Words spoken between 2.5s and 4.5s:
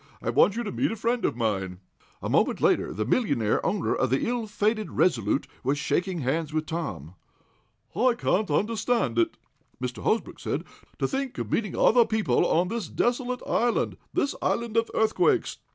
later, the millionaire owner of the ill